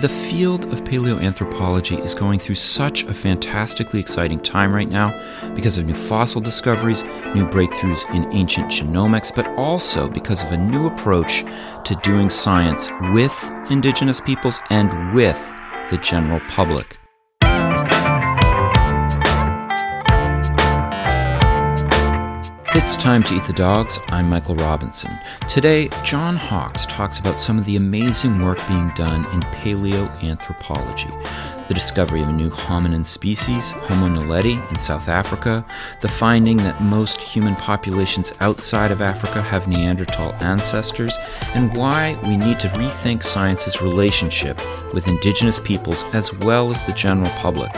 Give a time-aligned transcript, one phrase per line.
[0.00, 5.10] The field of paleoanthropology is going through such a fantastically exciting time right now
[5.54, 7.02] because of new fossil discoveries,
[7.34, 11.44] new breakthroughs in ancient genomics, but also because of a new approach
[11.84, 15.54] to doing science with indigenous peoples and with
[15.90, 16.99] the general public.
[22.90, 24.00] It's time to eat the dogs.
[24.08, 25.12] I'm Michael Robinson.
[25.46, 31.68] Today, John Hawks talks about some of the amazing work being done in paleoanthropology.
[31.68, 35.64] The discovery of a new hominin species, Homo naledi, in South Africa,
[36.00, 41.16] the finding that most human populations outside of Africa have Neanderthal ancestors,
[41.54, 44.60] and why we need to rethink science's relationship
[44.92, 47.70] with indigenous peoples as well as the general public.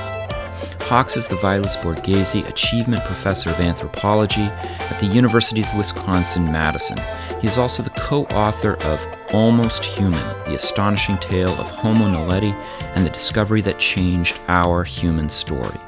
[0.92, 6.98] Hawks is the Vilas Borghesi Achievement Professor of Anthropology at the University of Wisconsin Madison.
[7.40, 12.52] He is also the co author of Almost Human The Astonishing Tale of Homo naledi
[12.94, 15.78] and the Discovery That Changed Our Human Story.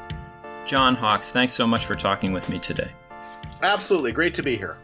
[0.65, 2.89] John Hawks, thanks so much for talking with me today.
[3.61, 4.11] Absolutely.
[4.11, 4.79] Great to be here.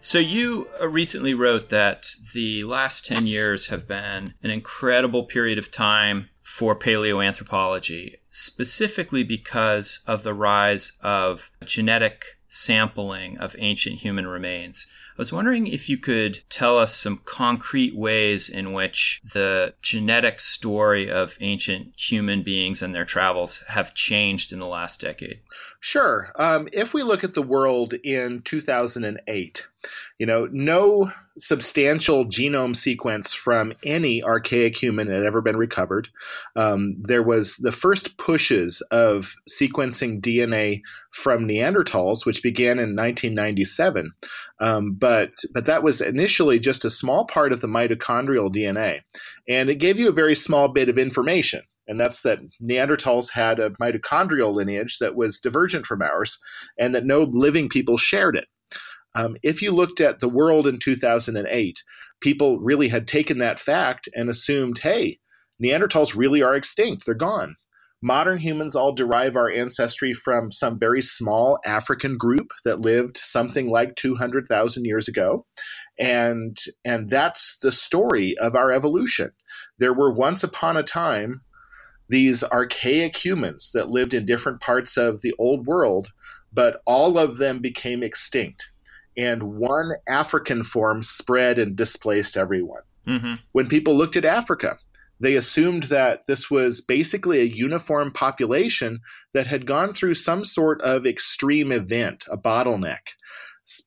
[0.00, 5.58] So, you uh, recently wrote that the last 10 years have been an incredible period
[5.58, 14.26] of time for paleoanthropology, specifically because of the rise of genetic sampling of ancient human
[14.26, 14.86] remains.
[15.18, 20.38] I was wondering if you could tell us some concrete ways in which the genetic
[20.38, 25.40] story of ancient human beings and their travels have changed in the last decade.
[25.80, 26.32] Sure.
[26.36, 29.66] Um, if we look at the world in 2008,
[30.18, 36.08] you know, no substantial genome sequence from any archaic human had ever been recovered.
[36.56, 44.12] Um, there was the first pushes of sequencing DNA from Neanderthals, which began in 1997.
[44.60, 49.02] Um, but but that was initially just a small part of the mitochondrial DNA,
[49.48, 51.62] and it gave you a very small bit of information.
[51.88, 56.38] And that's that Neanderthals had a mitochondrial lineage that was divergent from ours,
[56.78, 58.44] and that no living people shared it.
[59.14, 61.82] Um, if you looked at the world in 2008,
[62.20, 65.18] people really had taken that fact and assumed, hey,
[65.62, 67.06] Neanderthals really are extinct.
[67.06, 67.56] They're gone.
[68.00, 73.68] Modern humans all derive our ancestry from some very small African group that lived something
[73.68, 75.46] like 200,000 years ago.
[75.98, 79.32] And, and that's the story of our evolution.
[79.78, 81.40] There were once upon a time
[82.08, 86.08] these archaic humans that lived in different parts of the old world,
[86.52, 88.70] but all of them became extinct
[89.18, 92.82] and one African form spread and displaced everyone.
[93.06, 93.34] Mm-hmm.
[93.50, 94.78] When people looked at Africa,
[95.20, 99.00] they assumed that this was basically a uniform population
[99.34, 103.14] that had gone through some sort of extreme event, a bottleneck.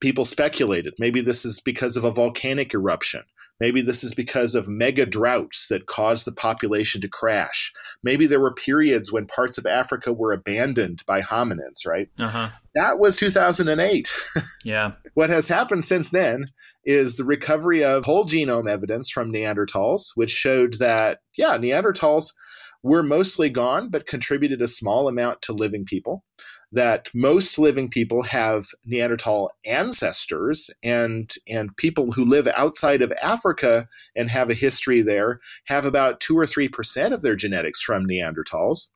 [0.02, 3.24] People speculated maybe this is because of a volcanic eruption.
[3.62, 7.72] Maybe this is because of mega droughts that caused the population to crash.
[8.02, 12.10] Maybe there were periods when parts of Africa were abandoned by hominins, right?
[12.20, 12.50] Uh-huh.
[12.74, 14.12] That was 2008.
[14.64, 14.94] yeah.
[15.14, 16.46] what has happened since then
[16.84, 22.34] is the recovery of whole genome evidence from Neanderthals, which showed that, yeah, Neanderthals
[22.82, 26.24] were mostly gone, but contributed a small amount to living people
[26.72, 33.88] that most living people have Neanderthal ancestors and and people who live outside of Africa
[34.16, 38.88] and have a history there have about 2 or 3% of their genetics from Neanderthals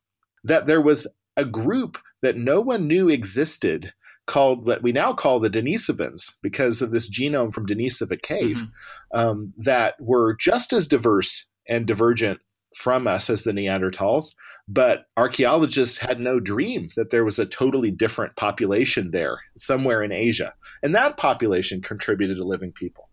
[0.44, 3.94] that there was a group that no one knew existed
[4.26, 9.20] called what we now call the Denisovans because of this genome from Denisova cave mm-hmm.
[9.20, 12.40] um, that were just as diverse and divergent
[12.76, 14.36] from us as the Neanderthals,
[14.68, 20.12] but archaeologists had no dream that there was a totally different population there somewhere in
[20.12, 20.54] Asia.
[20.84, 23.10] And that population contributed to living people.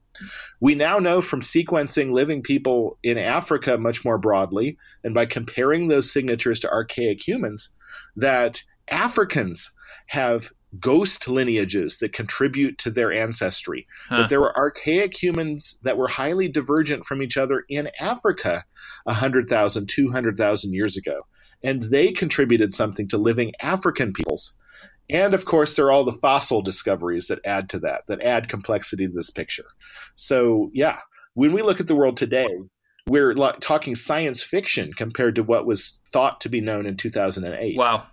[0.60, 5.88] We now know from sequencing living people in Africa much more broadly, and by comparing
[5.88, 7.74] those signatures to archaic humans,
[8.16, 9.72] that Africans
[10.08, 13.86] have ghost lineages that contribute to their ancestry.
[14.08, 14.18] Huh.
[14.18, 18.64] That there were archaic humans that were highly divergent from each other in Africa
[19.04, 21.26] 100,000, 200,000 years ago.
[21.62, 24.56] And they contributed something to living African peoples.
[25.08, 28.48] And of course, there are all the fossil discoveries that add to that, that add
[28.48, 29.66] complexity to this picture.
[30.14, 31.00] So, yeah,
[31.34, 32.48] when we look at the world today,
[33.06, 37.76] we're talking science fiction compared to what was thought to be known in 2008.
[37.76, 38.06] Wow.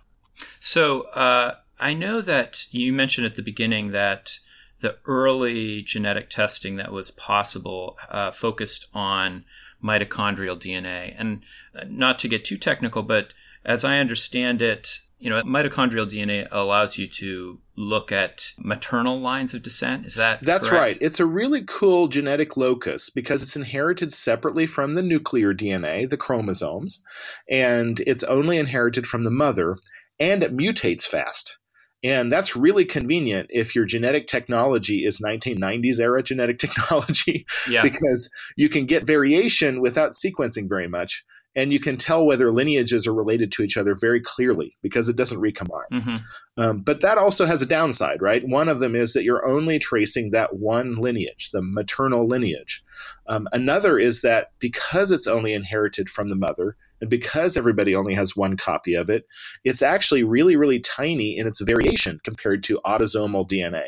[0.58, 4.38] So, uh, I know that you mentioned at the beginning that
[4.80, 9.44] the early genetic testing that was possible uh, focused on
[9.82, 11.14] mitochondrial DNA.
[11.18, 11.42] And
[11.74, 13.34] uh, not to get too technical, but
[13.64, 19.52] as I understand it, you know, mitochondrial DNA allows you to look at maternal lines
[19.52, 20.06] of descent.
[20.06, 20.82] Is that That's correct?
[20.82, 20.98] right.
[21.00, 26.16] It's a really cool genetic locus because it's inherited separately from the nuclear DNA, the
[26.16, 27.02] chromosomes,
[27.50, 29.76] and it's only inherited from the mother,
[30.18, 31.58] and it mutates fast.
[32.02, 37.82] And that's really convenient if your genetic technology is 1990s era genetic technology, Yeah.
[37.82, 41.24] because you can get variation without sequencing very much.
[41.56, 45.16] And you can tell whether lineages are related to each other very clearly because it
[45.16, 45.90] doesn't recombine.
[45.90, 46.16] hmm
[46.56, 48.46] Um, but that also has a downside, right?
[48.46, 52.82] One of them is that you're only tracing that one lineage, the maternal lineage.
[53.26, 58.14] Um, another is that because it's only inherited from the mother, and because everybody only
[58.14, 59.24] has one copy of it,
[59.64, 63.86] it's actually really, really tiny in its variation compared to autosomal DNA.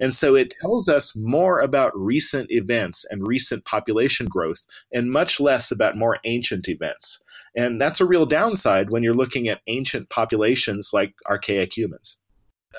[0.00, 5.40] And so it tells us more about recent events and recent population growth, and much
[5.40, 7.22] less about more ancient events.
[7.56, 12.20] And that's a real downside when you're looking at ancient populations like archaic humans.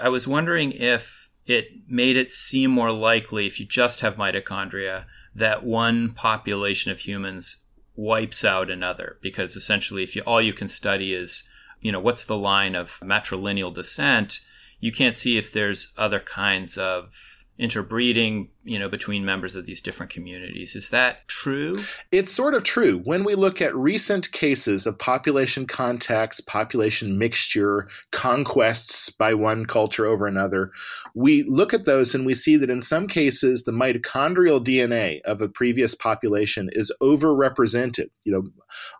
[0.01, 5.05] I was wondering if it made it seem more likely if you just have mitochondria
[5.33, 7.64] that one population of humans
[7.95, 11.47] wipes out another because essentially if you, all you can study is
[11.79, 14.41] you know what's the line of matrilineal descent
[14.79, 19.79] you can't see if there's other kinds of interbreeding you know between members of these
[19.79, 22.99] different communities is that true It's sort of true.
[23.03, 30.05] When we look at recent cases of population contacts, population mixture, conquests by one culture
[30.05, 30.71] over another,
[31.13, 35.41] we look at those and we see that in some cases the mitochondrial DNA of
[35.41, 38.09] a previous population is overrepresented.
[38.23, 38.43] You know,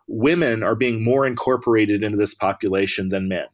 [0.06, 3.46] women are being more incorporated into this population than men.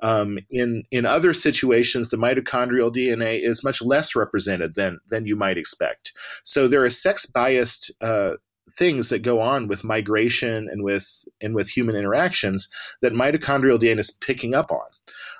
[0.00, 5.36] Um, in in other situations, the mitochondrial DNA is much less represented than than you
[5.36, 6.12] might expect.
[6.44, 8.34] So there are sex biased uh,
[8.70, 12.68] things that go on with migration and with and with human interactions
[13.00, 14.86] that mitochondrial DNA is picking up on.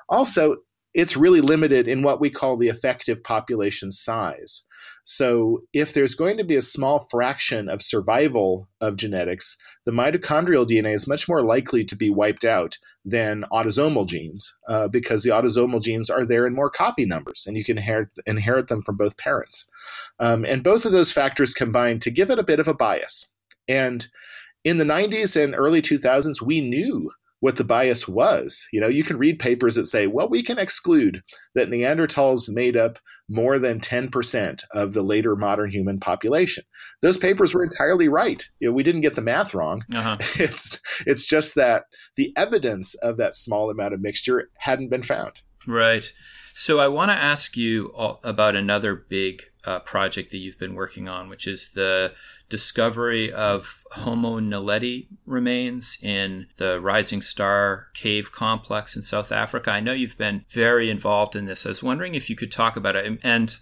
[0.08, 0.56] Also,
[0.94, 4.64] it's really limited in what we call the effective population size.
[5.04, 9.56] So, if there's going to be a small fraction of survival of genetics,
[9.86, 12.76] the mitochondrial DNA is much more likely to be wiped out
[13.10, 17.56] than autosomal genes uh, because the autosomal genes are there in more copy numbers and
[17.56, 19.68] you can inherit, inherit them from both parents.
[20.18, 23.30] Um, and both of those factors combine to give it a bit of a bias.
[23.66, 24.06] And
[24.64, 27.10] in the 90s and early 2000s, we knew
[27.40, 28.66] what the bias was.
[28.72, 31.22] You know, you can read papers that say, well, we can exclude
[31.54, 32.98] that Neanderthals made up
[33.28, 36.64] more than 10% of the later modern human population.
[37.02, 38.48] Those papers were entirely right.
[38.58, 39.84] You know, we didn't get the math wrong.
[39.94, 40.16] uh-huh.
[40.38, 41.84] It's it's just that
[42.16, 45.42] the evidence of that small amount of mixture hadn't been found.
[45.66, 46.10] Right.
[46.54, 47.90] So I want to ask you
[48.24, 52.14] about another big uh, project that you've been working on, which is the
[52.48, 59.70] discovery of Homo naledi remains in the Rising Star Cave Complex in South Africa.
[59.70, 61.66] I know you've been very involved in this.
[61.66, 63.20] I was wondering if you could talk about it.
[63.22, 63.56] And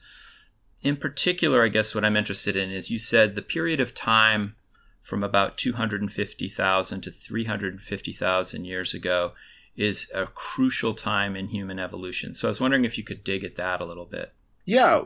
[0.83, 4.55] in particular, I guess what I'm interested in is you said the period of time
[5.01, 9.33] from about 250,000 to 350,000 years ago
[9.77, 12.35] is a crucial time in human evolution.
[12.35, 14.33] So I was wondering if you could dig at that a little bit.
[14.65, 15.03] Yeah,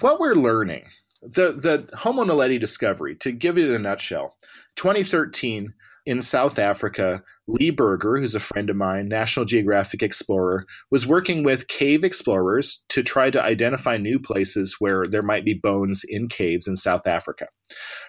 [0.00, 0.86] what we're learning,
[1.22, 4.36] the the Homo naledi discovery, to give it a nutshell,
[4.76, 5.74] 2013
[6.06, 11.42] in South Africa, Lee Berger, who's a friend of mine, National Geographic explorer, was working
[11.42, 16.28] with cave explorers to try to identify new places where there might be bones in
[16.28, 17.48] caves in South Africa.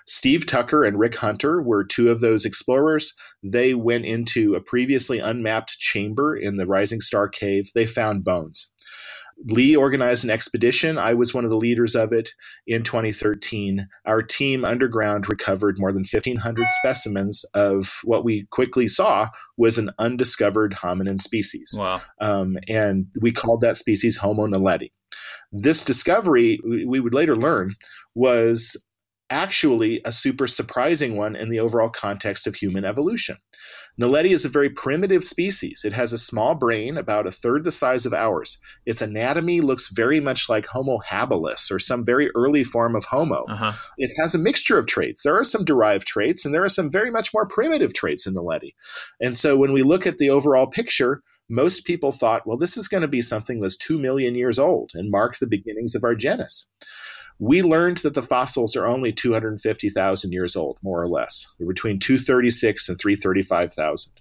[0.06, 3.14] Steve Tucker and Rick Hunter were two of those explorers.
[3.44, 7.72] They went into a previously unmapped chamber in the Rising Star Cave.
[7.74, 8.72] They found bones.
[9.46, 10.98] Lee organized an expedition.
[10.98, 12.32] I was one of the leaders of it
[12.66, 13.88] in 2013.
[14.06, 19.92] Our team underground recovered more than 1,500 specimens of what we quickly saw was an
[20.00, 21.76] undiscovered hominin species.
[21.78, 22.02] Wow.
[22.20, 24.92] Um, and we called that species Homo naledi.
[25.52, 27.76] This discovery, we would later learn,
[28.16, 28.76] was
[29.30, 33.38] actually a super surprising one in the overall context of human evolution.
[34.00, 35.84] Naledi is a very primitive species.
[35.84, 38.60] It has a small brain, about a third the size of ours.
[38.86, 43.46] Its anatomy looks very much like Homo habilis or some very early form of Homo.
[43.50, 43.74] Uh-huh.
[43.98, 45.24] It has a mixture of traits.
[45.24, 48.36] There are some derived traits, and there are some very much more primitive traits in
[48.36, 48.76] Naledi.
[49.20, 52.88] And so when we look at the overall picture, most people thought, well, this is
[52.88, 56.14] going to be something that's two million years old and mark the beginnings of our
[56.14, 56.70] genus
[57.40, 61.48] we learned that the fossils are only 250,000 years old, more or less.
[61.58, 64.14] They're between 236 and 335,000.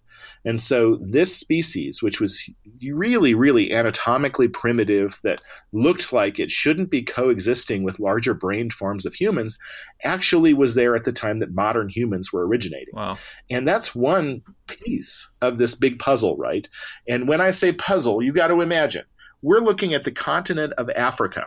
[0.45, 2.49] And so this species, which was
[2.83, 5.41] really, really anatomically primitive, that
[5.73, 9.59] looked like it shouldn't be coexisting with larger brained forms of humans,
[10.05, 12.95] actually was there at the time that modern humans were originating.
[12.95, 13.19] Wow.
[13.51, 16.69] And that's one piece of this big puzzle, right?
[17.09, 19.05] And when I say puzzle, you got to imagine
[19.43, 21.47] we're looking at the continent of Africa,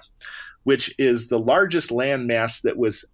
[0.64, 3.06] which is the largest landmass that was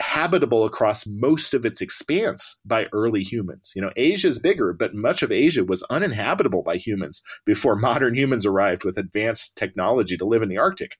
[0.00, 3.72] habitable across most of its expanse by early humans.
[3.74, 8.14] You know, Asia is bigger, but much of Asia was uninhabitable by humans before modern
[8.14, 10.96] humans arrived with advanced technology to live in the Arctic.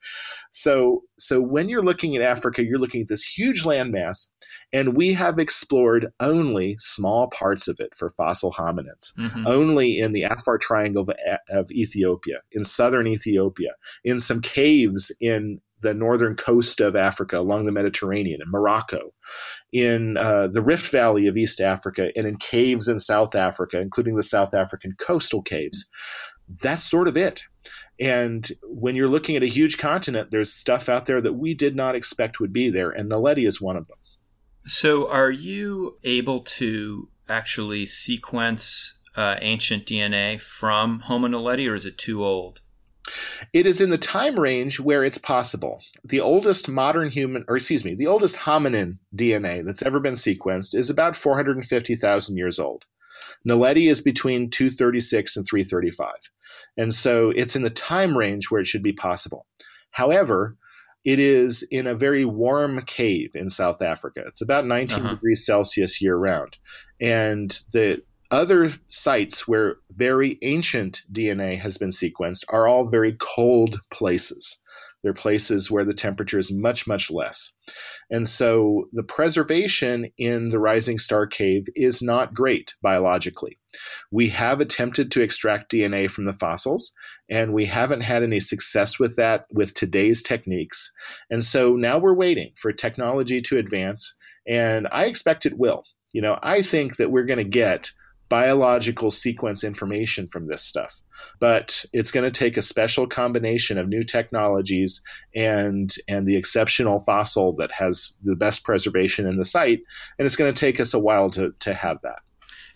[0.50, 4.33] So, so when you're looking at Africa, you're looking at this huge landmass,
[4.73, 9.47] and we have explored only small parts of it for fossil hominids, mm-hmm.
[9.47, 11.11] only in the Afar Triangle of,
[11.49, 13.75] of Ethiopia, in southern Ethiopia,
[14.05, 19.12] in some caves in the northern coast of Africa along the Mediterranean in Morocco,
[19.73, 24.16] in uh, the Rift Valley of East Africa, and in caves in South Africa, including
[24.16, 25.88] the South African coastal caves.
[26.49, 27.44] That's sort of it.
[28.00, 31.75] And when you're looking at a huge continent, there's stuff out there that we did
[31.75, 33.97] not expect would be there, and Naledi is one of them.
[34.64, 41.87] So, are you able to actually sequence uh, ancient DNA from Homo naledi, or is
[41.87, 42.62] it too old?
[43.53, 45.81] It is in the time range where it's possible.
[46.05, 50.75] The oldest modern human, or excuse me, the oldest hominin DNA that's ever been sequenced
[50.75, 52.85] is about 450,000 years old.
[53.47, 56.11] Naledi is between 236 and 335.
[56.77, 59.47] And so it's in the time range where it should be possible.
[59.93, 60.57] However,
[61.05, 64.25] it is in a very warm cave in South Africa.
[64.27, 65.15] It's about 19 uh-huh.
[65.15, 66.59] degrees Celsius year round.
[67.00, 73.80] And the other sites where very ancient DNA has been sequenced are all very cold
[73.90, 74.62] places.
[75.02, 77.54] They're places where the temperature is much, much less.
[78.11, 83.58] And so the preservation in the Rising Star Cave is not great biologically.
[84.11, 86.92] We have attempted to extract DNA from the fossils,
[87.30, 90.92] and we haven't had any success with that with today's techniques.
[91.30, 94.16] And so now we're waiting for technology to advance,
[94.49, 95.85] and I expect it will.
[96.12, 97.92] You know, I think that we're going to get
[98.28, 101.00] biological sequence information from this stuff.
[101.40, 105.02] But it's going to take a special combination of new technologies
[105.35, 109.80] and and the exceptional fossil that has the best preservation in the site,
[110.18, 112.20] and it's going to take us a while to to have that.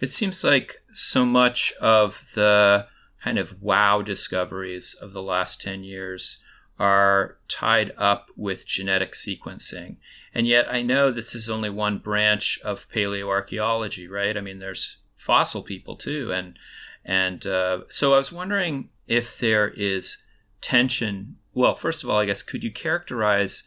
[0.00, 2.88] It seems like so much of the
[3.23, 6.40] kind of wow discoveries of the last 10 years
[6.78, 9.97] are tied up with genetic sequencing.
[10.35, 14.37] And yet I know this is only one branch of paleoarchaeology, right?
[14.37, 16.59] I mean, there's fossil people too, and
[17.05, 20.23] and uh, so I was wondering if there is
[20.61, 21.37] tension.
[21.55, 23.64] Well, first of all, I guess could you characterize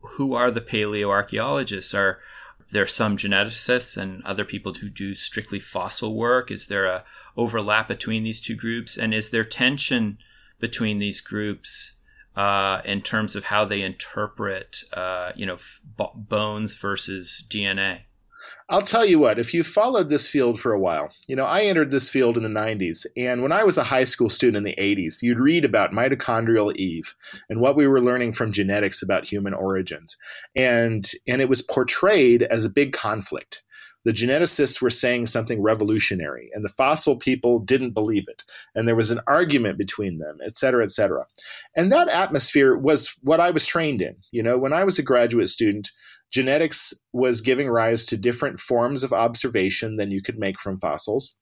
[0.00, 1.96] who are the paleoarchaeologists?
[1.96, 2.18] Are
[2.70, 6.50] there some geneticists and other people who do strictly fossil work?
[6.50, 7.04] Is there a
[7.36, 10.18] overlap between these two groups, and is there tension
[10.58, 11.96] between these groups?
[12.34, 15.82] Uh, in terms of how they interpret, uh, you know, f-
[16.14, 18.04] bones versus DNA.
[18.72, 21.64] I'll tell you what, if you followed this field for a while, you know, I
[21.64, 24.62] entered this field in the 90s, and when I was a high school student in
[24.62, 27.14] the 80s, you'd read about mitochondrial Eve
[27.50, 30.16] and what we were learning from genetics about human origins.
[30.56, 33.62] And, and it was portrayed as a big conflict.
[34.06, 38.42] The geneticists were saying something revolutionary, and the fossil people didn't believe it.
[38.74, 41.26] And there was an argument between them, et cetera, et cetera.
[41.76, 44.16] And that atmosphere was what I was trained in.
[44.30, 45.90] You know, when I was a graduate student,
[46.32, 51.36] genetics was giving rise to different forms of observation than you could make from fossils.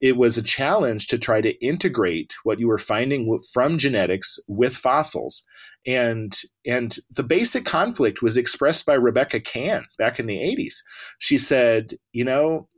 [0.00, 4.76] It was a challenge to try to integrate what you were finding from genetics with
[4.76, 5.44] fossils.
[5.86, 6.32] And,
[6.66, 10.78] and the basic conflict was expressed by Rebecca Cann back in the 80s.
[11.18, 12.68] She said, you know,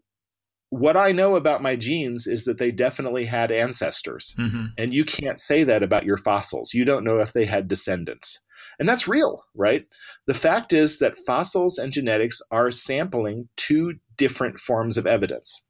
[0.69, 4.35] what I know about my genes is that they definitely had ancestors.
[4.39, 4.67] Mm-hmm.
[4.77, 6.75] And you can't say that about your fossils.
[6.75, 8.44] You don't know if they had descendants.
[8.79, 9.85] And that's real, right?
[10.27, 15.67] The fact is that fossils and genetics are sampling two different forms of evidence.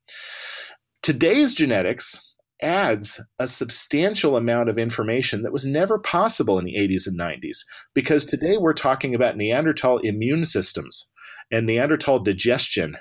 [1.02, 2.24] Today's genetics
[2.62, 7.64] adds a substantial amount of information that was never possible in the 80s and 90s
[7.94, 11.10] because today we're talking about Neanderthal immune systems
[11.50, 12.96] and Neanderthal digestion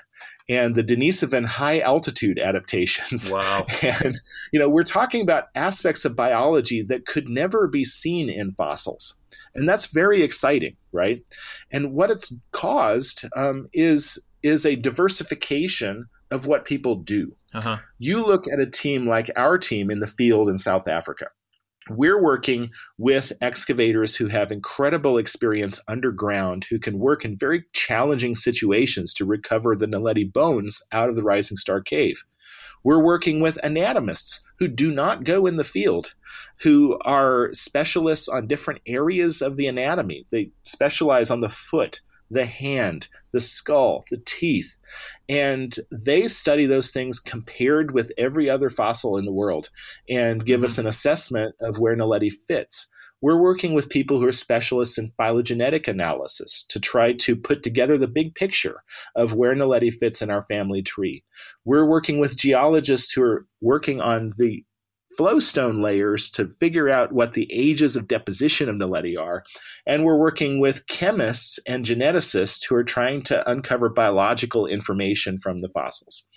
[0.48, 3.30] and the Denisovan high altitude adaptations.
[3.30, 3.66] Wow.
[3.82, 4.16] And,
[4.52, 9.18] you know, we're talking about aspects of biology that could never be seen in fossils.
[9.54, 11.22] And that's very exciting, right?
[11.70, 17.36] And what it's caused um, is is a diversification of what people do.
[17.54, 17.78] Uh-huh.
[17.98, 21.28] You look at a team like our team in the field in South Africa.
[21.88, 28.34] We're working with excavators who have incredible experience underground, who can work in very challenging
[28.34, 32.24] situations to recover the Naledi bones out of the Rising Star Cave.
[32.84, 36.14] We're working with anatomists who do not go in the field,
[36.62, 40.26] who are specialists on different areas of the anatomy.
[40.30, 44.76] They specialize on the foot, the hand, the skull, the teeth.
[45.28, 49.70] And they study those things compared with every other fossil in the world
[50.08, 50.66] and give mm-hmm.
[50.66, 52.90] us an assessment of where Naledi fits.
[53.24, 57.96] We're working with people who are specialists in phylogenetic analysis to try to put together
[57.96, 58.82] the big picture
[59.16, 61.24] of where Naledi fits in our family tree.
[61.64, 64.66] We're working with geologists who are working on the
[65.16, 69.44] flowstone layers to figure out what the ages of deposition of Naledi are.
[69.86, 75.58] And we're working with chemists and geneticists who are trying to uncover biological information from
[75.58, 76.28] the fossils.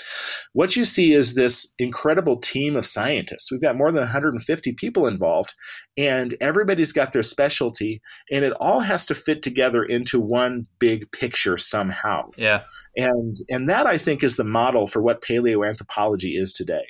[0.54, 3.52] What you see is this incredible team of scientists.
[3.52, 5.54] We've got more than 150 people involved,
[5.98, 11.12] and everybody's got their specialty, and it all has to fit together into one big
[11.12, 12.30] picture somehow.
[12.38, 12.64] Yeah.
[12.96, 16.84] And and that I think is the model for what paleoanthropology is today.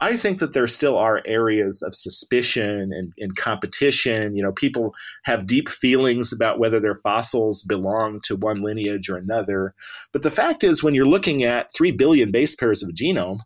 [0.00, 4.36] I think that there still are areas of suspicion and, and, competition.
[4.36, 9.16] You know, people have deep feelings about whether their fossils belong to one lineage or
[9.16, 9.74] another.
[10.12, 13.40] But the fact is, when you're looking at 3 billion base pairs of a genome,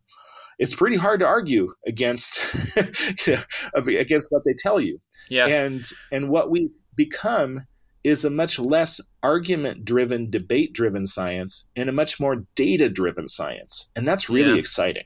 [0.59, 2.40] it's pretty hard to argue against
[3.75, 5.00] against what they tell you.
[5.30, 5.47] Yeah.
[5.47, 7.61] And and what we become
[8.02, 13.28] is a much less argument driven, debate driven science and a much more data driven
[13.28, 13.90] science.
[13.95, 14.59] And that's really yeah.
[14.59, 15.04] exciting.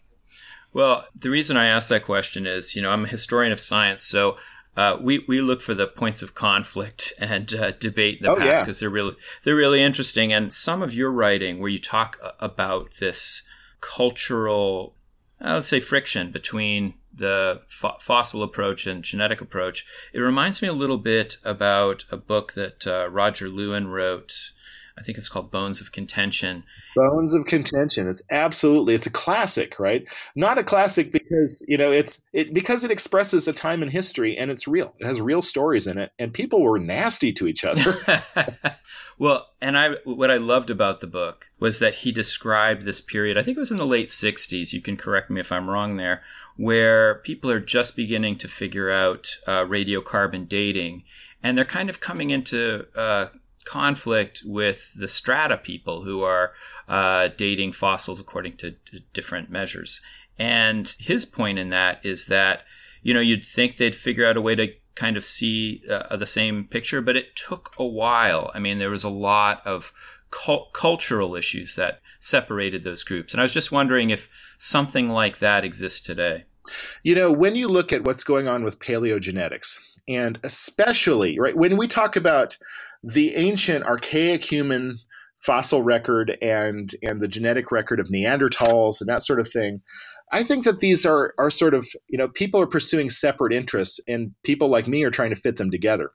[0.74, 4.04] Well, the reason I ask that question is, you know, I'm a historian of science,
[4.04, 4.36] so
[4.76, 8.36] uh, we we look for the points of conflict and uh, debate in the oh,
[8.36, 8.86] past because yeah.
[8.86, 10.32] they're really they're really interesting.
[10.32, 13.44] And some of your writing, where you talk about this
[13.80, 14.96] cultural,
[15.40, 20.66] uh, let's say, friction between the fo- fossil approach and genetic approach, it reminds me
[20.66, 24.52] a little bit about a book that uh, Roger Lewin wrote
[24.96, 26.62] I think it's called Bones of Contention.
[26.94, 28.08] Bones of Contention.
[28.08, 30.06] It's absolutely it's a classic, right?
[30.36, 34.36] Not a classic because you know it's it because it expresses a time in history
[34.36, 34.94] and it's real.
[35.00, 37.96] It has real stories in it, and people were nasty to each other.
[39.18, 43.36] well, and I what I loved about the book was that he described this period.
[43.36, 44.72] I think it was in the late '60s.
[44.72, 46.22] You can correct me if I'm wrong there,
[46.56, 51.02] where people are just beginning to figure out uh, radiocarbon dating,
[51.42, 53.26] and they're kind of coming into uh,
[53.64, 56.52] conflict with the strata people who are
[56.88, 58.74] uh, dating fossils according to
[59.12, 60.00] different measures.
[60.38, 62.62] And his point in that is that,
[63.02, 66.26] you know, you'd think they'd figure out a way to kind of see uh, the
[66.26, 68.50] same picture, but it took a while.
[68.54, 69.92] I mean, there was a lot of
[70.30, 73.32] cult- cultural issues that separated those groups.
[73.32, 76.44] And I was just wondering if something like that exists today.
[77.02, 81.76] You know, when you look at what's going on with paleogenetics, and especially, right, when
[81.76, 82.56] we talk about
[83.04, 84.98] the ancient archaic human
[85.42, 89.82] fossil record and and the genetic record of Neanderthals and that sort of thing.
[90.32, 94.00] I think that these are are sort of you know people are pursuing separate interests
[94.08, 96.12] and people like me are trying to fit them together.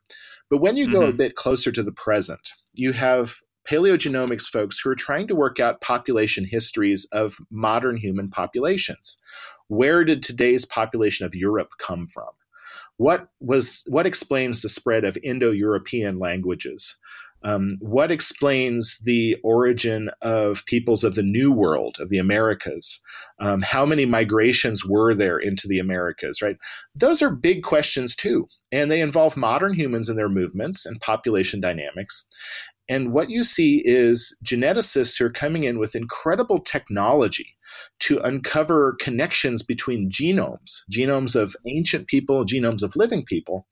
[0.49, 0.93] But when you mm-hmm.
[0.93, 1.17] go a mm-hmm.
[1.17, 3.35] bit closer to the present, you have
[3.69, 9.19] paleogenomics folks who are trying to work out population histories of modern human populations.
[9.67, 12.29] Where did today's population of Europe come from?
[12.99, 16.99] What was what explains the spread of Indo-European languages?
[17.45, 22.99] Um, what explains the origin of peoples of the New World, of the Americas?
[23.39, 26.57] Um, how many migrations were there into the Americas, right?
[26.93, 28.49] Those are big questions too.
[28.69, 32.27] And they involve modern humans and their movements and population dynamics.
[32.89, 37.55] And what you see is geneticists who are coming in with incredible technology
[37.99, 43.65] to uncover connections between genomes, genomes of ancient people, genomes of living people,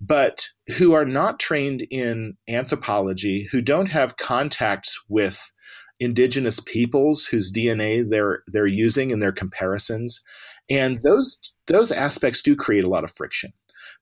[0.00, 5.52] but who are not trained in anthropology, who don't have contacts with
[6.00, 10.22] indigenous peoples whose DNA they're they're using in their comparisons.
[10.70, 13.52] And those those aspects do create a lot of friction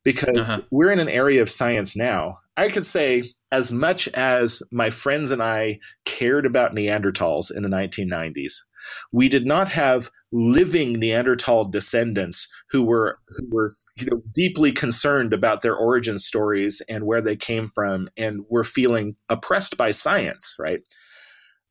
[0.05, 0.61] because uh-huh.
[0.71, 2.39] we're in an area of science now.
[2.57, 7.69] I could say as much as my friends and I cared about Neanderthals in the
[7.69, 8.55] 1990s,
[9.13, 15.33] we did not have living Neanderthal descendants who were who were you know deeply concerned
[15.33, 20.57] about their origin stories and where they came from and were feeling oppressed by science,
[20.59, 20.81] right?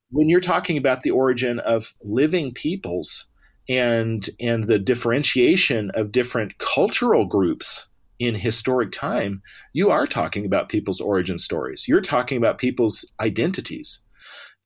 [0.10, 3.28] When you're talking about the origin of living peoples
[3.68, 9.42] and and the differentiation of different cultural groups in historic time,
[9.74, 11.86] you are talking about people's origin stories.
[11.88, 14.05] You're talking about people's identities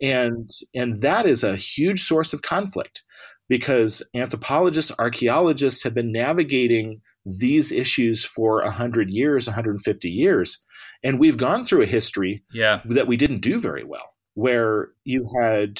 [0.01, 3.03] and and that is a huge source of conflict
[3.47, 10.63] because anthropologists archaeologists have been navigating these issues for 100 years 150 years
[11.03, 12.81] and we've gone through a history yeah.
[12.85, 15.79] that we didn't do very well where you had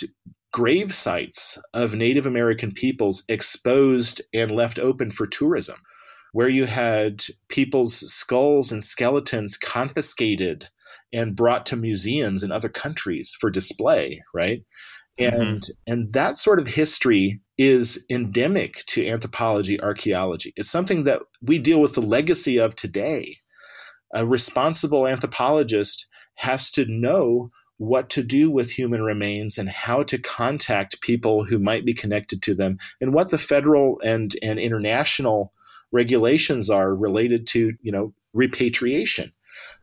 [0.52, 5.78] grave sites of native american peoples exposed and left open for tourism
[6.32, 10.70] where you had people's skulls and skeletons confiscated
[11.12, 14.64] and brought to museums in other countries for display, right?
[15.20, 15.42] Mm-hmm.
[15.42, 20.54] And and that sort of history is endemic to anthropology archaeology.
[20.56, 23.38] It's something that we deal with the legacy of today.
[24.16, 30.18] A responsible anthropologist has to know what to do with human remains and how to
[30.18, 35.54] contact people who might be connected to them and what the federal and, and international
[35.92, 39.32] regulations are related to you know repatriation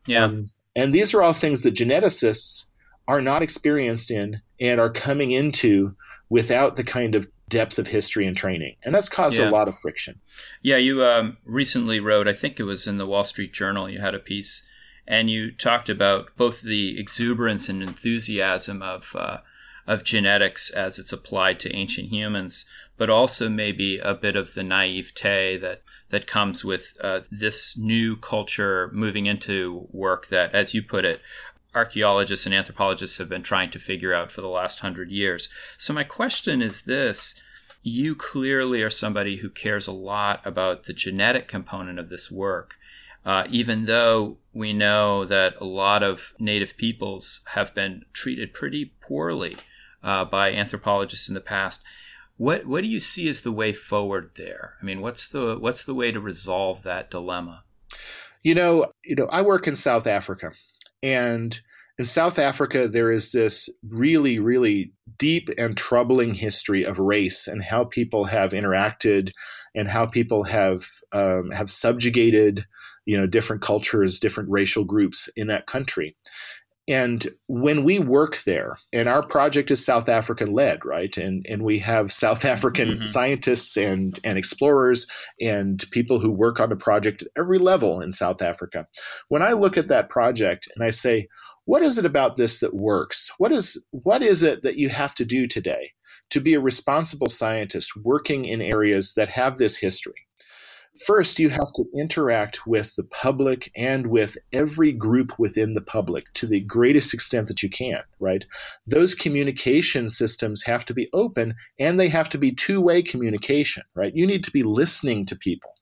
[0.07, 2.71] yeah um, and these are all things that geneticists
[3.09, 5.97] are not experienced in and are coming into
[6.29, 9.49] without the kind of depth of history and training and that's caused yeah.
[9.49, 10.21] a lot of friction
[10.62, 14.01] yeah you um, recently wrote i think it was in the wall street journal you
[14.01, 14.65] had a piece
[15.09, 19.39] and you talked about both the exuberance and enthusiasm of uh,
[19.87, 22.64] of genetics as it's applied to ancient humans,
[22.96, 28.16] but also maybe a bit of the naivete that that comes with uh, this new
[28.16, 31.20] culture moving into work that, as you put it,
[31.75, 35.49] archaeologists and anthropologists have been trying to figure out for the last hundred years.
[35.77, 37.35] So my question is this.
[37.83, 42.77] You clearly are somebody who cares a lot about the genetic component of this work
[43.27, 48.92] uh, even though we know that a lot of native peoples have been treated pretty
[49.01, 49.57] poorly
[50.07, 51.83] uh, by anthropologists in the past.
[52.38, 54.75] What what do you see as the way forward there?
[54.81, 57.64] I mean, what's the what's the way to resolve that dilemma?
[58.42, 60.53] You know, you know, I work in South Africa,
[61.03, 61.59] and
[61.99, 67.64] in South Africa, there is this really, really deep and troubling history of race and
[67.64, 69.31] how people have interacted
[69.75, 72.66] and how people have um, have subjugated
[73.07, 76.16] you know different cultures different racial groups in that country
[76.88, 81.16] and when we work there and our project is south african led right?
[81.16, 83.05] And and we have south african mm-hmm.
[83.05, 85.07] scientists and and explorers
[85.40, 88.87] and people who work on the project at every level in south africa.
[89.29, 91.29] When i look at that project and i say
[91.66, 93.31] what is it about this that works?
[93.38, 95.92] What is what is it that you have to do today
[96.31, 100.26] to be a responsible scientist working in areas that have this history
[101.04, 106.32] First, you have to interact with the public and with every group within the public
[106.35, 108.46] to the greatest extent that you can, right?
[108.87, 113.82] Those communication systems have to be open and they have to be two way communication,
[113.94, 114.14] right?
[114.14, 115.72] You need to be listening to people.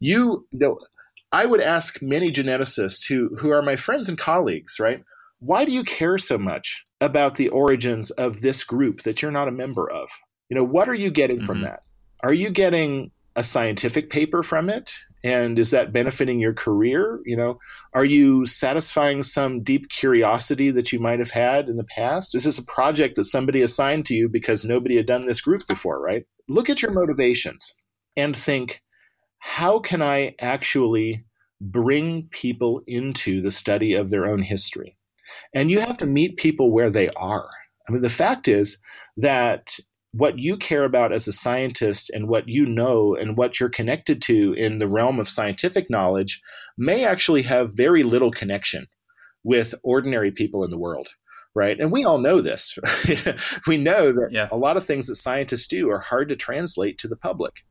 [0.00, 0.78] You, you know,
[1.32, 5.02] I would ask many geneticists who, who are my friends and colleagues, right?
[5.38, 9.48] Why do you care so much about the origins of this group that you're not
[9.48, 10.08] a member of?
[10.48, 11.46] You know, what are you getting mm-hmm.
[11.46, 11.82] from that?
[12.22, 14.92] Are you getting a scientific paper from it?
[15.22, 17.20] And is that benefiting your career?
[17.24, 17.58] You know,
[17.92, 22.34] are you satisfying some deep curiosity that you might have had in the past?
[22.34, 25.66] Is this a project that somebody assigned to you because nobody had done this group
[25.66, 26.24] before, right?
[26.48, 27.74] Look at your motivations
[28.16, 28.82] and think,
[29.38, 31.24] how can I actually
[31.60, 34.96] bring people into the study of their own history?
[35.52, 37.50] And you have to meet people where they are.
[37.88, 38.82] I mean, the fact is
[39.16, 39.78] that
[40.16, 44.22] what you care about as a scientist and what you know and what you're connected
[44.22, 46.40] to in the realm of scientific knowledge
[46.76, 48.86] may actually have very little connection
[49.44, 51.10] with ordinary people in the world
[51.54, 51.80] right?
[51.80, 52.78] And we all know this.
[53.66, 54.46] We know that yeah.
[54.52, 57.64] a lot of things that scientists do are hard to translate to the public.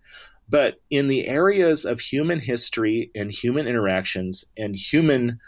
[0.50, 5.40] But in the areas of human history and human interactions and human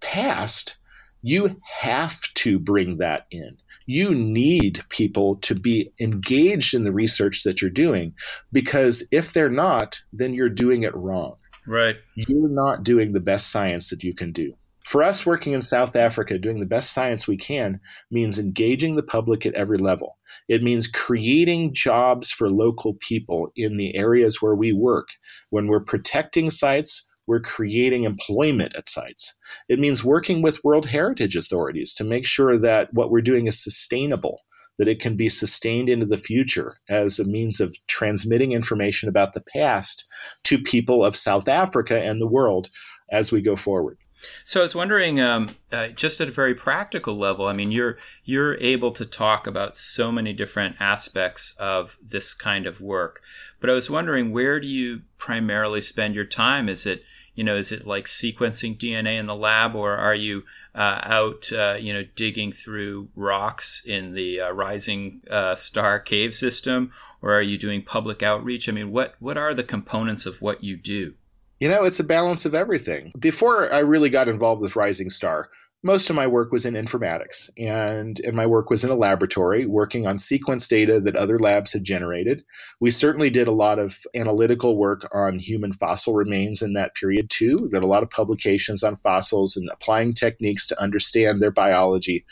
[0.00, 0.76] past
[1.22, 7.42] you have to bring that in you need people to be engaged in the research
[7.44, 8.14] that you're doing
[8.52, 11.36] because if they're not, then you're doing it wrong.
[11.66, 11.96] Right.
[12.14, 14.54] You're not doing the best science that you can do.
[14.84, 19.02] For us working in South Africa, doing the best science we can means engaging the
[19.02, 20.16] public at every level.
[20.48, 25.08] It means creating jobs for local people in the areas where we work.
[25.50, 29.38] When we're protecting sites, we're creating employment at sites.
[29.68, 33.62] It means working with World Heritage authorities to make sure that what we're doing is
[33.62, 34.44] sustainable,
[34.78, 39.32] that it can be sustained into the future as a means of transmitting information about
[39.32, 40.06] the past
[40.44, 42.70] to people of South Africa and the world
[43.10, 43.98] as we go forward.
[44.44, 47.98] So I was wondering, um, uh, just at a very practical level, I mean, you're
[48.24, 53.20] you're able to talk about so many different aspects of this kind of work,
[53.60, 56.68] but I was wondering, where do you primarily spend your time?
[56.68, 57.02] Is it
[57.36, 60.42] you know, is it like sequencing DNA in the lab, or are you
[60.74, 66.34] uh, out, uh, you know, digging through rocks in the uh, Rising uh, Star cave
[66.34, 66.90] system,
[67.22, 68.68] or are you doing public outreach?
[68.68, 71.14] I mean, what what are the components of what you do?
[71.60, 73.12] You know, it's a balance of everything.
[73.18, 75.48] Before I really got involved with Rising Star,
[75.82, 79.66] most of my work was in informatics and, and my work was in a laboratory
[79.66, 82.44] working on sequence data that other labs had generated.
[82.80, 87.30] We certainly did a lot of analytical work on human fossil remains in that period
[87.30, 87.58] too.
[87.62, 92.24] We got a lot of publications on fossils and applying techniques to understand their biology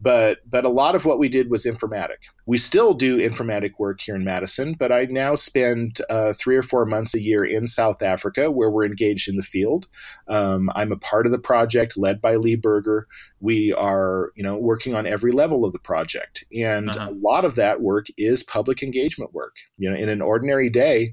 [0.00, 2.16] but but a lot of what we did was informatic.
[2.46, 6.62] We still do informatic work here in Madison, but I now spend uh, three or
[6.62, 9.88] four months a year in South Africa where we're engaged in the field.
[10.26, 13.06] Um, I'm a part of the project led by Lee Berger.
[13.40, 17.10] We are you know working on every level of the project, and uh-huh.
[17.10, 19.56] a lot of that work is public engagement work.
[19.76, 21.12] You know, in an ordinary day.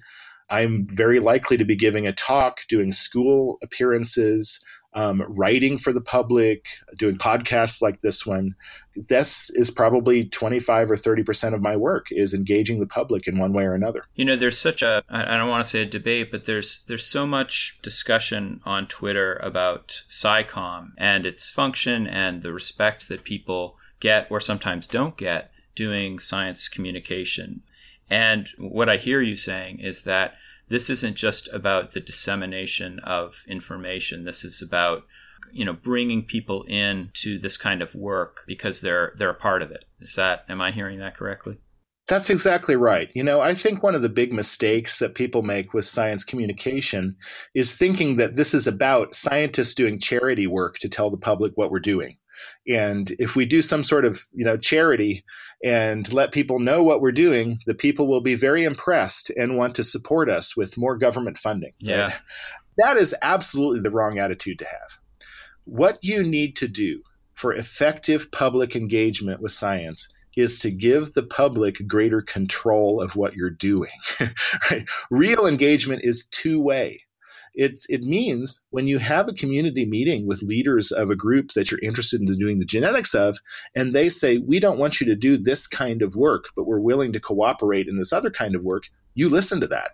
[0.49, 6.01] I'm very likely to be giving a talk, doing school appearances, um, writing for the
[6.01, 6.65] public,
[6.97, 8.55] doing podcasts like this one.
[8.95, 13.53] This is probably 25 or 30% of my work is engaging the public in one
[13.53, 14.05] way or another.
[14.15, 17.05] You know, there's such a, I don't want to say a debate, but there's, there's
[17.05, 23.77] so much discussion on Twitter about SciComm and its function and the respect that people
[23.99, 27.61] get or sometimes don't get doing science communication.
[28.09, 30.35] And what I hear you saying is that
[30.69, 34.23] this isn't just about the dissemination of information.
[34.23, 35.03] This is about
[35.51, 39.61] you know bringing people in to this kind of work because they're they're a part
[39.61, 39.85] of it.
[39.99, 41.59] Is that am I hearing that correctly?
[42.07, 43.09] That's exactly right.
[43.13, 47.17] You know, I think one of the big mistakes that people make with science communication
[47.53, 51.69] is thinking that this is about scientists doing charity work to tell the public what
[51.69, 52.17] we're doing.
[52.67, 55.23] And if we do some sort of, you know, charity
[55.63, 59.75] and let people know what we're doing, the people will be very impressed and want
[59.75, 61.73] to support us with more government funding.
[61.79, 62.03] Yeah.
[62.03, 62.13] Right?
[62.77, 64.99] That is absolutely the wrong attitude to have.
[65.63, 67.01] What you need to do
[67.33, 73.33] for effective public engagement with science is to give the public greater control of what
[73.33, 73.89] you're doing.
[74.71, 74.87] right?
[75.09, 77.01] Real engagement is two way.
[77.57, 81.71] It's, it means when you have a community meeting with leaders of a group that
[81.71, 83.39] you're interested in doing the genetics of,
[83.75, 86.79] and they say, we don't want you to do this kind of work, but we're
[86.79, 89.91] willing to cooperate in this other kind of work, you listen to that.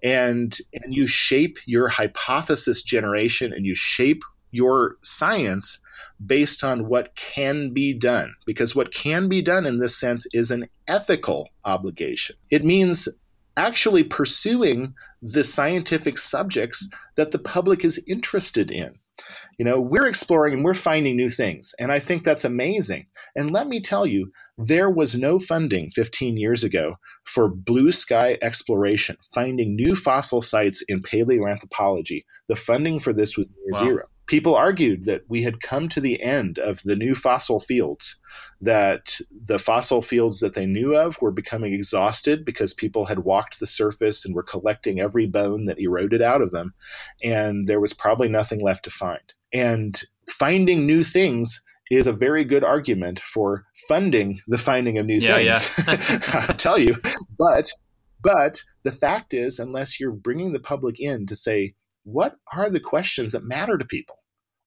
[0.00, 5.82] And, and you shape your hypothesis generation and you shape your science
[6.24, 8.34] based on what can be done.
[8.46, 12.36] Because what can be done in this sense is an ethical obligation.
[12.48, 13.08] It means
[13.56, 18.94] actually pursuing the scientific subjects that the public is interested in.
[19.58, 23.06] You know, we're exploring and we're finding new things, and I think that's amazing.
[23.36, 28.38] And let me tell you, there was no funding 15 years ago for blue sky
[28.42, 32.24] exploration, finding new fossil sites in paleoanthropology.
[32.48, 33.78] The funding for this was near wow.
[33.78, 38.18] zero people argued that we had come to the end of the new fossil fields,
[38.60, 43.58] that the fossil fields that they knew of were becoming exhausted because people had walked
[43.58, 46.74] the surface and were collecting every bone that eroded out of them,
[47.22, 49.32] and there was probably nothing left to find.
[49.52, 55.18] And finding new things is a very good argument for funding the finding of new
[55.18, 55.86] yeah, things.
[55.86, 56.20] Yeah.
[56.48, 56.96] I'll tell you.
[57.38, 57.70] But
[58.22, 62.80] but the fact is, unless you're bringing the public in to say, what are the
[62.80, 64.16] questions that matter to people?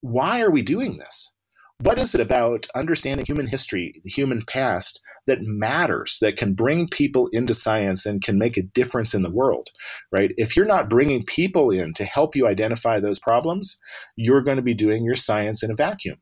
[0.00, 1.34] why are we doing this?
[1.78, 6.88] What is it about understanding human history, the human past, that matters, that can bring
[6.88, 9.68] people into science and can make a difference in the world,
[10.10, 10.32] right?
[10.36, 13.78] If you're not bringing people in to help you identify those problems,
[14.16, 16.18] you're going to be doing your science in a vacuum.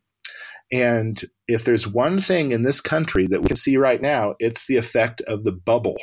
[0.73, 4.67] And if there's one thing in this country that we can see right now, it's
[4.67, 5.97] the effect of the bubble.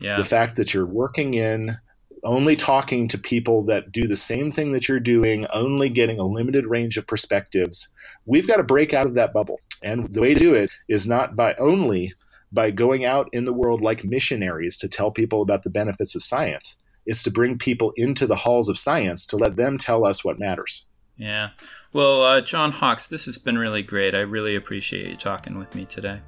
[0.00, 0.16] Yeah.
[0.16, 1.76] The fact that you're working in
[2.24, 6.24] only talking to people that do the same thing that you're doing, only getting a
[6.24, 7.92] limited range of perspectives.
[8.26, 9.60] We've got to break out of that bubble.
[9.82, 12.14] And the way to do it is not by only
[12.50, 16.22] by going out in the world like missionaries to tell people about the benefits of
[16.22, 16.78] science.
[17.06, 20.38] It's to bring people into the halls of science to let them tell us what
[20.38, 20.86] matters.
[21.16, 21.50] Yeah.
[21.92, 24.14] Well, uh, John Hawks, this has been really great.
[24.14, 26.20] I really appreciate you talking with me today.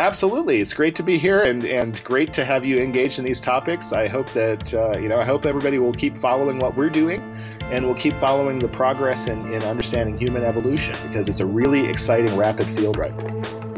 [0.00, 3.38] Absolutely, it's great to be here and, and great to have you engaged in these
[3.38, 3.92] topics.
[3.92, 7.20] I hope that uh, you know I hope everybody will keep following what we're doing,
[7.64, 11.86] and we'll keep following the progress in, in understanding human evolution because it's a really
[11.86, 13.69] exciting, rapid field right now.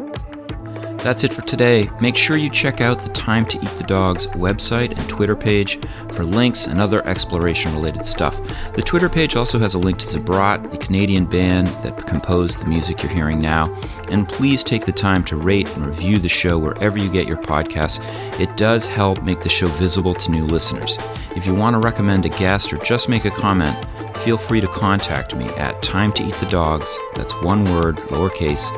[1.03, 1.91] That's it for today.
[2.01, 5.81] Make sure you check out the Time to Eat the Dogs website and Twitter page
[6.13, 8.41] for links and other exploration related stuff.
[8.75, 12.67] The Twitter page also has a link to Zabrat, the Canadian band that composed the
[12.67, 13.75] music you're hearing now.
[14.11, 17.39] And please take the time to rate and review the show wherever you get your
[17.39, 18.01] podcasts.
[18.39, 20.99] It does help make the show visible to new listeners.
[21.35, 23.77] If you want to recommend a guest or just make a comment,
[24.19, 28.71] feel free to contact me at time to eat the dogs, that's one word, lowercase,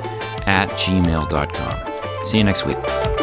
[0.47, 1.94] at gmail.com.
[2.25, 3.14] See you next week.